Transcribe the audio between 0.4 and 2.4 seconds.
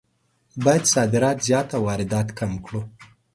باید صادرات زیات او واردات